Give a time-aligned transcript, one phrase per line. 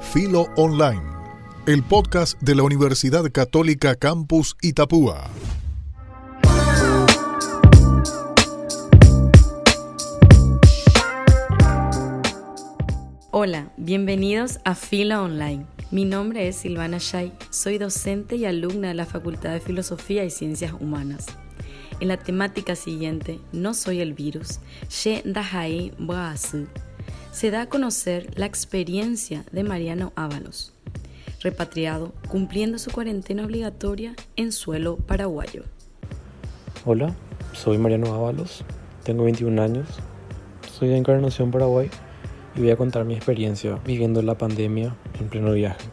[0.00, 1.02] Filo Online,
[1.66, 5.30] el podcast de la Universidad Católica Campus Itapúa.
[13.30, 15.66] Hola, bienvenidos a Filo Online.
[15.90, 20.30] Mi nombre es Silvana Shay, soy docente y alumna de la Facultad de Filosofía y
[20.30, 21.26] Ciencias Humanas.
[22.00, 24.60] En la temática siguiente, No soy el virus,
[24.90, 25.92] She Dahai
[27.36, 30.72] se da a conocer la experiencia de Mariano Ábalos,
[31.42, 35.64] repatriado cumpliendo su cuarentena obligatoria en suelo paraguayo.
[36.86, 37.14] Hola,
[37.52, 38.64] soy Mariano Ábalos,
[39.04, 39.86] tengo 21 años,
[40.78, 41.90] soy de Encarnación, Paraguay
[42.56, 45.84] y voy a contar mi experiencia viviendo la pandemia en pleno viaje.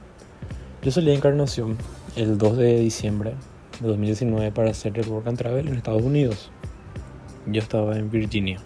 [0.81, 1.77] Yo salí de Encarnación
[2.15, 3.33] el 2 de diciembre
[3.81, 6.51] de 2019 para hacer el Work and Travel en Estados Unidos.
[7.47, 8.61] Yo estaba en Virginia.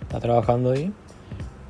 [0.00, 0.90] Estaba trabajando ahí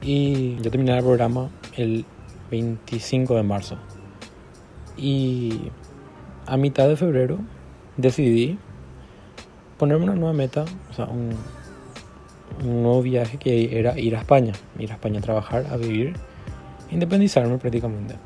[0.03, 2.05] y yo terminé el programa el
[2.51, 3.77] 25 de marzo.
[4.97, 5.71] Y
[6.47, 7.39] a mitad de febrero
[7.97, 8.59] decidí
[9.79, 11.31] ponerme una nueva meta, o sea, un,
[12.65, 16.15] un nuevo viaje que era ir a España, ir a España a trabajar, a vivir,
[16.91, 18.17] independizarme prácticamente.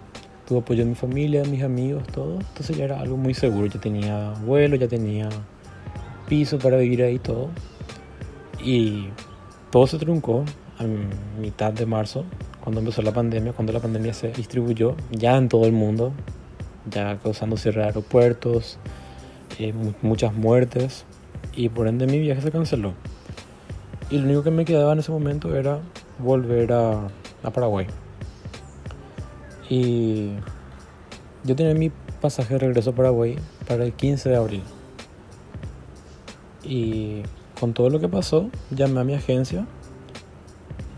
[0.47, 2.35] Tuve apoyo de mi familia, de mis amigos, todo.
[2.35, 3.67] Entonces ya era algo muy seguro.
[3.67, 5.29] Ya tenía vuelo, ya tenía
[6.29, 7.49] piso para vivir ahí, todo.
[8.63, 9.09] Y
[9.71, 10.45] todo se truncó
[10.79, 10.85] a
[11.41, 12.25] mitad de marzo,
[12.63, 16.13] cuando empezó la pandemia, cuando la pandemia se distribuyó ya en todo el mundo,
[16.91, 18.79] ya causando cierre de aeropuertos,
[19.59, 19.73] eh,
[20.03, 21.05] muchas muertes.
[21.57, 22.95] Y por ende mi viaje se canceló.
[24.11, 25.81] Y lo único que me quedaba en ese momento era
[26.19, 27.09] volver a,
[27.43, 27.87] a Paraguay.
[29.69, 30.31] Y
[31.45, 33.37] yo tenía mi pasaje de regreso a Paraguay
[33.69, 34.63] para el 15 de abril.
[36.63, 37.23] Y
[37.61, 39.67] con todo lo que pasó, llamé a mi agencia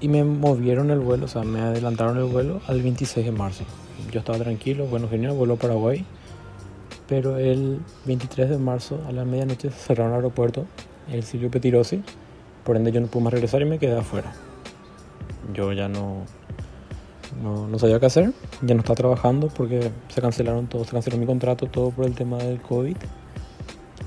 [0.01, 3.65] y me movieron el vuelo, o sea, me adelantaron el vuelo al 26 de marzo.
[4.11, 6.05] Yo estaba tranquilo, bueno, genial, vuelo a Paraguay.
[7.09, 10.67] Pero el 23 de marzo a la medianoche cerraron el aeropuerto,
[11.11, 12.03] el Silvio Petirosi.
[12.65, 14.33] Por ende yo no pude más regresar y me quedé afuera.
[15.55, 16.25] Yo ya no,
[17.41, 18.33] no, sabía qué hacer,
[18.63, 22.15] ya no estaba trabajando porque se cancelaron todo, se canceló mi contrato, todo por el
[22.15, 22.97] tema del COVID.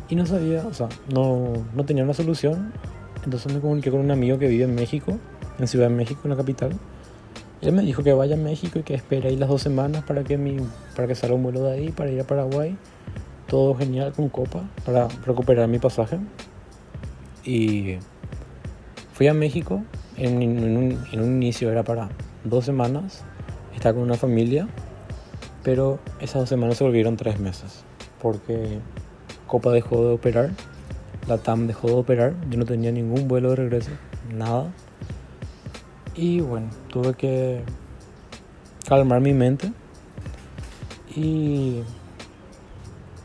[0.10, 2.74] Y no sabía, o sea, no, no tenía una solución.
[3.24, 5.18] Entonces me comuniqué con un amigo que vive en México,
[5.60, 6.72] en Ciudad de México, en la capital.
[7.62, 10.24] Él me dijo que vaya a México y que espere ahí las dos semanas para
[10.24, 10.58] que, mi,
[10.96, 12.78] para que salga un vuelo de ahí, para ir a Paraguay.
[13.48, 16.20] Todo genial con copa, para recuperar mi pasaje.
[17.44, 17.98] Y
[19.14, 19.84] fui a México,
[20.16, 22.10] en, un, en un inicio era para
[22.44, 23.24] dos semanas,
[23.76, 24.68] estaba con una familia,
[25.64, 27.84] pero esas dos semanas se volvieron tres meses,
[28.22, 28.80] porque
[29.48, 30.52] Copa dejó de operar,
[31.28, 33.92] la TAM dejó de operar, yo no tenía ningún vuelo de regreso,
[34.34, 34.72] nada.
[36.16, 37.64] Y bueno, tuve que
[38.88, 39.72] calmar mi mente
[41.16, 41.82] y,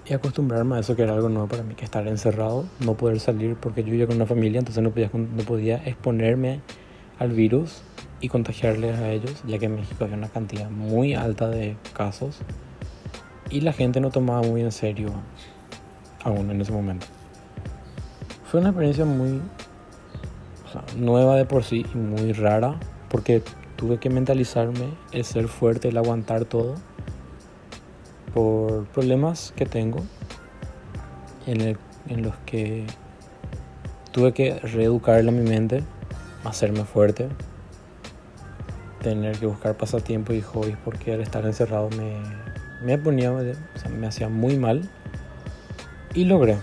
[0.06, 3.20] y acostumbrarme a eso que era algo nuevo para mí, que estar encerrado, no poder
[3.20, 6.60] salir porque yo vivía con una familia, entonces no podía, no podía exponerme
[7.18, 7.82] al virus
[8.20, 12.38] y contagiarles a ellos, ya que en México había una cantidad muy alta de casos
[13.50, 15.10] y la gente no tomaba muy en serio
[16.22, 17.06] aún en ese momento.
[18.50, 19.40] Fue una experiencia muy
[20.96, 23.42] nueva de por sí y muy rara porque
[23.76, 26.74] tuve que mentalizarme el ser fuerte, el aguantar todo
[28.32, 30.02] por problemas que tengo
[31.46, 31.76] en
[32.22, 32.86] los que
[34.14, 35.82] tuve que reeducarle a mi mente,
[36.44, 37.28] hacerme fuerte,
[39.02, 42.16] tener que buscar pasatiempos y hobbies porque al estar encerrado me,
[42.82, 44.88] me ponía, o sea, me hacía muy mal
[46.14, 46.56] y logré.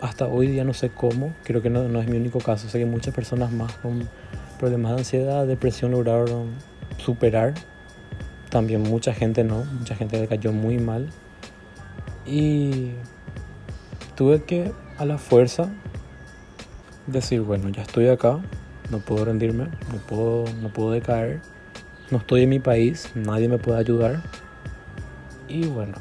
[0.00, 2.78] Hasta hoy día no sé cómo, creo que no, no, es mi único caso, sé
[2.78, 4.08] que muchas personas más con
[4.58, 6.54] problemas de ansiedad, depresión lograron
[6.98, 7.54] superar.
[8.50, 11.08] También mucha gente no, mucha gente le cayó muy mal.
[12.24, 12.92] Y
[14.14, 15.70] tuve que a la fuerza
[17.06, 18.40] decir, bueno, ya estoy acá,
[18.90, 21.40] no puedo rendirme, no puedo, no puedo decaer
[22.10, 24.22] no estoy en mi país, nadie me puede ayudar.
[25.46, 25.94] Y bueno,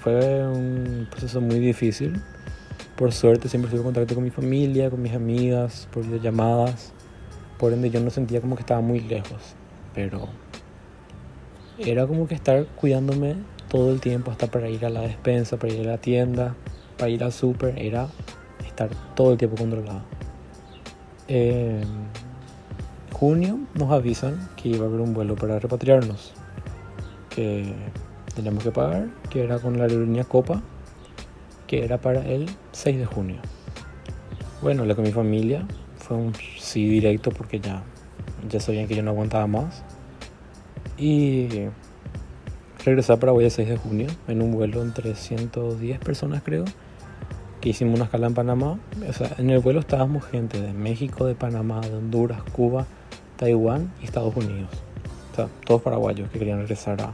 [0.00, 2.20] fue un proceso muy difícil.
[2.98, 6.92] Por suerte siempre estuve en contacto con mi familia, con mis amigas, por llamadas.
[7.56, 9.54] Por ende yo no sentía como que estaba muy lejos.
[9.94, 10.26] Pero
[11.78, 13.36] era como que estar cuidándome
[13.68, 16.56] todo el tiempo hasta para ir a la despensa, para ir a la tienda,
[16.96, 17.78] para ir al súper.
[17.78, 18.08] Era
[18.66, 20.02] estar todo el tiempo controlado.
[21.28, 21.84] Eh,
[23.12, 26.32] junio nos avisan que iba a haber un vuelo para repatriarnos,
[27.30, 27.72] que
[28.34, 30.62] teníamos que pagar, que era con la aerolínea Copa,
[31.68, 33.36] que era para el 6 de junio.
[34.60, 35.64] Bueno, la con mi familia
[35.96, 37.84] fue un sí directo porque ya,
[38.48, 39.84] ya sabían que yo no aguantaba más.
[40.96, 41.46] Y
[42.84, 46.64] regresé a Paraguay el 6 de junio en un vuelo entre 110 personas creo,
[47.60, 48.78] que hicimos una escala en Panamá.
[49.06, 52.86] O sea, en el vuelo estábamos gente de México, de Panamá, de Honduras, Cuba,
[53.36, 54.70] Taiwán y Estados Unidos.
[55.32, 57.12] O sea, todos paraguayos que querían regresar a,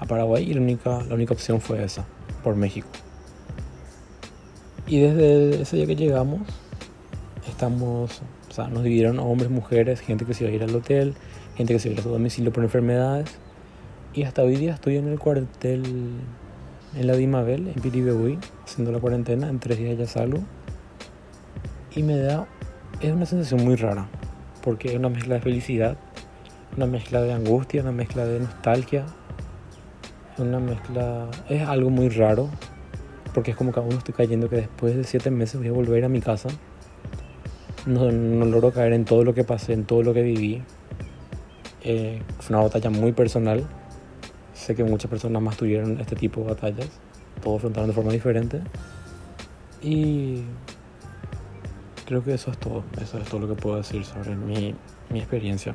[0.00, 2.06] a Paraguay y la única, la única opción fue esa,
[2.42, 2.88] por México.
[4.86, 6.42] Y desde ese día que llegamos,
[7.48, 11.14] estamos, o sea, nos dividieron hombres, mujeres, gente que se iba a ir al hotel,
[11.56, 13.30] gente que se iba a ir a su domicilio por enfermedades.
[14.14, 15.82] Y hasta hoy día estoy en el cuartel
[16.94, 20.38] en la Dimabel, en Piribebuy, haciendo la cuarentena, en tres días ya salgo.
[21.94, 22.46] Y me da,
[23.00, 24.08] es una sensación muy rara,
[24.62, 25.98] porque es una mezcla de felicidad,
[26.76, 29.06] una mezcla de angustia, una mezcla de nostalgia,
[30.38, 32.48] una mezcla, es algo muy raro,
[33.36, 36.02] porque es como que aún estoy cayendo que después de siete meses voy a volver
[36.06, 36.48] a mi casa.
[37.84, 40.62] No, no logro caer en todo lo que pasé, en todo lo que viví.
[41.82, 43.66] Eh, fue una batalla muy personal.
[44.54, 46.88] Sé que muchas personas más tuvieron este tipo de batallas.
[47.42, 48.62] Todos afrontaron de forma diferente.
[49.82, 50.40] Y
[52.06, 52.84] creo que eso es todo.
[53.02, 54.74] Eso es todo lo que puedo decir sobre mi,
[55.10, 55.74] mi experiencia.